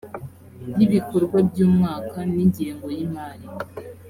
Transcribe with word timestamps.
y 0.77 0.81
ibikorwa 0.85 1.37
by 1.49 1.59
umwaka 1.67 2.17
n 2.33 2.35
ingengo 2.43 2.87
y 2.97 2.99
imari 3.05 3.45